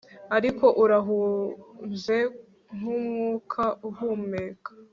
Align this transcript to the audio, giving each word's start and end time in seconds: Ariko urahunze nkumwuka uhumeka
Ariko 0.37 0.65
urahunze 0.83 2.17
nkumwuka 2.75 3.63
uhumeka 3.89 4.71